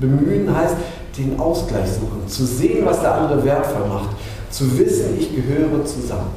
bemühen 0.00 0.54
heißt, 0.54 0.76
den 1.16 1.38
Ausgleich 1.38 1.88
suchen, 1.88 2.26
zu 2.26 2.46
sehen, 2.46 2.86
was 2.86 3.00
der 3.00 3.14
andere 3.14 3.44
wertvoll 3.44 3.86
macht, 3.88 4.10
zu 4.50 4.78
wissen, 4.78 5.18
ich 5.18 5.34
gehöre 5.34 5.84
zusammen. 5.84 6.30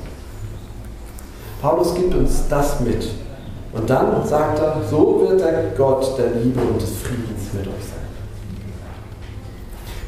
Paulus 1.62 1.94
gibt 1.94 2.14
uns 2.16 2.48
das 2.50 2.80
mit. 2.80 3.08
Und 3.74 3.90
dann 3.90 4.26
sagt 4.26 4.60
er, 4.60 4.82
so 4.90 5.22
wird 5.22 5.40
der 5.40 5.72
Gott 5.78 6.18
der 6.18 6.42
Liebe 6.42 6.60
und 6.60 6.82
des 6.82 6.90
Friedens 6.90 7.54
mit 7.54 7.68
euch 7.68 7.86
sein. 7.86 8.11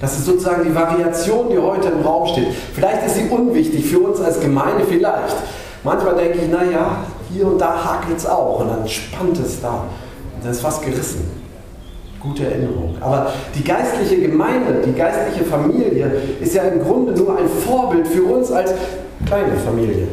Das 0.03 0.17
ist 0.17 0.25
sozusagen 0.25 0.65
die 0.65 0.75
Variation, 0.75 1.49
die 1.49 1.57
heute 1.57 1.87
im 1.87 2.01
Raum 2.01 2.27
steht. 2.27 2.49
Vielleicht 2.75 3.05
ist 3.05 3.15
sie 3.15 3.29
unwichtig 3.29 3.85
für 3.85 3.99
uns 3.99 4.19
als 4.19 4.37
Gemeinde, 4.37 4.83
vielleicht. 4.85 5.37
Manchmal 5.81 6.15
denke 6.15 6.39
ich, 6.39 6.51
naja, 6.51 6.97
hier 7.31 7.47
und 7.47 7.57
da 7.57 7.73
hakelt 7.85 8.17
es 8.17 8.25
auch 8.25 8.59
und 8.59 8.67
dann 8.67 8.85
spannt 8.85 9.39
es 9.39 9.61
da. 9.61 9.85
Und 10.35 10.43
dann 10.43 10.51
ist 10.51 10.61
was 10.61 10.81
gerissen. 10.81 11.31
Gute 12.19 12.43
Erinnerung. 12.43 12.97
Aber 12.99 13.31
die 13.55 13.63
geistliche 13.63 14.17
Gemeinde, 14.17 14.81
die 14.85 14.91
geistliche 14.91 15.45
Familie 15.45 16.11
ist 16.41 16.53
ja 16.53 16.63
im 16.63 16.83
Grunde 16.83 17.13
nur 17.13 17.37
ein 17.37 17.47
Vorbild 17.47 18.05
für 18.05 18.23
uns 18.23 18.51
als 18.51 18.73
kleine 19.25 19.55
Familie. 19.55 20.09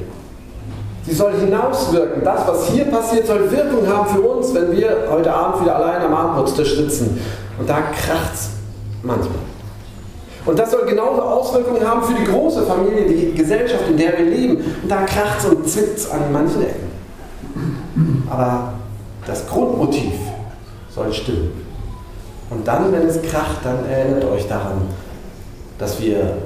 Sie 1.04 1.14
soll 1.16 1.32
hinauswirken. 1.32 2.22
Das, 2.22 2.46
was 2.46 2.68
hier 2.68 2.84
passiert, 2.84 3.26
soll 3.26 3.50
Wirkung 3.50 3.88
haben 3.88 4.06
für 4.06 4.20
uns, 4.20 4.54
wenn 4.54 4.70
wir 4.70 5.08
heute 5.10 5.34
Abend 5.34 5.62
wieder 5.62 5.74
allein 5.74 6.02
am 6.02 6.14
Abendbrotstisch 6.14 6.76
sitzen. 6.76 7.20
Und 7.58 7.68
da 7.68 7.78
kracht 7.80 8.34
es 8.34 8.50
manchmal. 9.02 9.50
Und 10.46 10.58
das 10.58 10.70
soll 10.70 10.86
genauso 10.86 11.22
Auswirkungen 11.22 11.86
haben 11.86 12.02
für 12.02 12.14
die 12.14 12.24
große 12.24 12.62
Familie, 12.62 13.06
die 13.06 13.34
Gesellschaft, 13.34 13.88
in 13.88 13.96
der 13.96 14.18
wir 14.18 14.24
leben. 14.24 14.56
Und 14.82 14.88
da 14.88 15.02
kracht 15.02 15.38
es 15.40 15.44
und 15.46 15.68
zwickt 15.68 16.10
an 16.10 16.32
manchen 16.32 16.62
Ecken. 16.62 16.90
Aber 18.30 18.72
das 19.26 19.46
Grundmotiv 19.46 20.14
soll 20.94 21.12
stimmen. 21.12 21.52
Und 22.48 22.66
dann, 22.66 22.92
wenn 22.92 23.06
es 23.06 23.20
kracht, 23.22 23.58
dann 23.62 23.88
erinnert 23.88 24.24
euch 24.24 24.48
daran, 24.48 24.82
dass 25.78 26.00
wir 26.00 26.38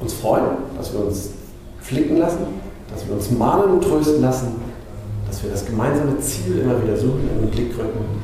uns 0.00 0.14
freuen, 0.14 0.44
dass 0.76 0.92
wir 0.92 1.04
uns 1.04 1.30
flicken 1.80 2.18
lassen, 2.18 2.46
dass 2.92 3.06
wir 3.06 3.14
uns 3.14 3.30
mahnen 3.30 3.74
und 3.74 3.84
trösten 3.84 4.22
lassen, 4.22 4.54
dass 5.26 5.42
wir 5.42 5.50
das 5.50 5.66
gemeinsame 5.66 6.18
Ziel 6.20 6.60
immer 6.60 6.82
wieder 6.82 6.96
suchen, 6.96 7.28
in 7.34 7.40
den 7.42 7.50
Blick 7.50 7.76
rücken 7.78 8.22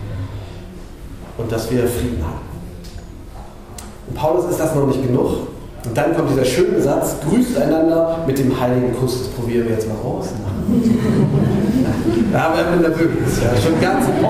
und 1.37 1.53
dass 1.53 1.71
wir 1.71 1.87
Frieden 1.87 2.25
haben. 2.25 2.50
Paulus 4.15 4.47
ist 4.51 4.61
das 4.61 4.75
noch 4.75 4.87
nicht 4.87 5.03
genug. 5.07 5.49
Und 5.85 5.97
dann 5.97 6.15
kommt 6.15 6.31
dieser 6.31 6.45
schöne 6.45 6.81
Satz, 6.81 7.17
grüßt 7.29 7.57
einander 7.57 8.19
mit 8.27 8.39
dem 8.39 8.59
heiligen 8.61 8.95
Kuss. 8.99 9.19
Das 9.19 9.29
probieren 9.29 9.65
wir 9.65 9.73
jetzt 9.73 9.89
mal 9.89 9.95
aus. 10.07 10.29
Wir 12.31 12.43
haben 12.43 12.81
nervös. 12.81 13.41
Ja, 13.43 13.61
schon 13.61 13.81
ganz 13.81 14.07
im 14.07 14.21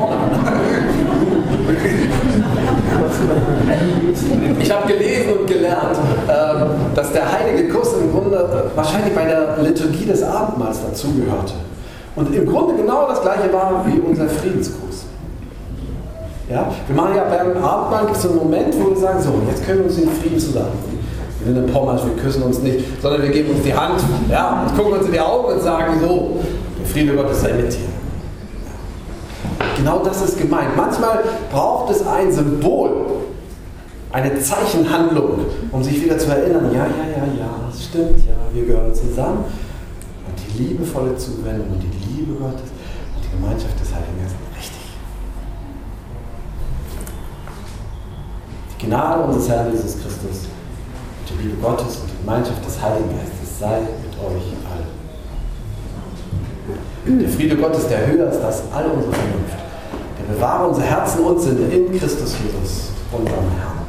Ich 4.61 4.71
habe 4.71 4.93
gelesen 4.93 5.33
und 5.41 5.47
gelernt, 5.47 5.99
ähm, 6.29 6.71
dass 6.95 7.13
der 7.13 7.33
heilige 7.33 7.69
Kuss 7.69 7.95
im 8.01 8.13
Grunde 8.13 8.71
wahrscheinlich 8.75 9.15
bei 9.15 9.25
der 9.25 9.59
Liturgie 9.63 10.07
des 10.07 10.23
Abendmahls 10.23 10.79
dazugehörte. 10.83 11.55
Und 12.17 12.35
im 12.35 12.47
Grunde 12.47 12.75
genau 12.75 13.09
das 13.09 13.23
gleiche 13.23 13.53
war 13.53 13.85
wie 13.87 13.99
unser 14.01 14.29
Friedensgruß. 14.29 14.89
Ja? 16.50 16.69
Wir 16.87 16.97
machen 16.97 17.14
ja 17.14 17.25
beim 17.25 17.62
Abendmahl 17.62 18.07
gibt 18.07 18.16
es 18.16 18.23
so 18.23 18.30
einen 18.30 18.38
Moment, 18.38 18.75
wo 18.75 18.90
wir 18.90 18.97
sagen, 18.97 19.23
so, 19.23 19.33
jetzt 19.49 19.64
können 19.64 19.78
wir 19.78 19.87
uns 19.87 19.99
in 19.99 20.11
Frieden 20.11 20.38
zusammen. 20.38 20.73
Wir 21.38 21.54
sind 21.54 21.64
in 21.64 21.73
Pommersch, 21.73 22.02
wir 22.04 22.23
küssen 22.23 22.42
uns 22.42 22.59
nicht, 22.59 23.00
sondern 23.00 23.23
wir 23.23 23.30
geben 23.30 23.54
uns 23.54 23.62
die 23.62 23.73
Hand 23.73 24.02
ja, 24.28 24.66
und 24.66 24.77
gucken 24.77 24.98
uns 24.98 25.07
in 25.07 25.12
die 25.12 25.20
Augen 25.20 25.55
und 25.55 25.62
sagen 25.62 26.01
so, 26.01 26.40
der 26.79 26.87
Friede 26.87 27.14
Gottes 27.14 27.40
sei 27.40 27.53
mit 27.53 27.72
dir. 27.72 27.79
Genau 29.77 30.01
das 30.05 30.22
ist 30.22 30.38
gemeint. 30.38 30.77
Manchmal 30.77 31.20
braucht 31.51 31.92
es 31.92 32.07
ein 32.07 32.31
Symbol, 32.33 32.90
eine 34.12 34.38
Zeichenhandlung, 34.40 35.46
um 35.70 35.83
sich 35.83 36.03
wieder 36.03 36.18
zu 36.18 36.31
erinnern, 36.31 36.68
ja, 36.72 36.85
ja, 36.85 36.85
ja, 37.16 37.25
ja, 37.38 37.51
das 37.70 37.85
stimmt, 37.85 38.27
ja, 38.27 38.35
wir 38.53 38.66
gehören 38.66 38.92
zusammen. 38.92 39.44
Und 40.27 40.35
die 40.37 40.64
liebevolle 40.64 41.16
Zuwendung 41.16 41.68
und 41.70 41.81
die 41.81 42.16
Liebe 42.16 42.33
Gottes 42.33 42.68
und 43.14 43.25
die 43.25 43.40
Gemeinschaft 43.40 43.81
des 43.81 43.94
Heiligen 43.94 44.20
Geistes 44.20 44.50
Gnade 48.81 49.25
unseres 49.25 49.49
Herrn 49.49 49.73
Jesus 49.73 50.01
Christus 50.01 50.49
die 51.31 51.45
Liebe 51.45 51.57
Gottes 51.62 51.99
und 51.99 52.11
die 52.11 52.16
Gemeinschaft 52.25 52.64
des 52.64 52.81
Heiligen 52.81 53.11
Geistes 53.11 53.59
sei 53.59 53.81
mit 53.81 54.19
euch 54.19 54.43
allen. 54.66 55.01
Der 57.21 57.29
Friede 57.29 57.57
Gottes, 57.57 57.88
der 57.88 58.07
höher 58.07 58.31
ist 58.31 58.40
als 58.40 58.62
all 58.73 58.85
unsere 58.87 59.12
Vernunft, 59.12 59.57
der 60.19 60.35
bewahre 60.35 60.69
unsere 60.69 60.87
Herzen 60.87 61.25
und 61.25 61.40
Sinne 61.40 61.66
in 61.73 61.99
Christus 61.99 62.35
Jesus, 62.43 62.90
unserem 63.12 63.51
Herrn. 63.59 63.80